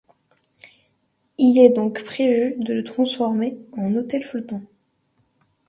[1.37, 4.63] Il est donc prévu de le transformer en hôtel flottant.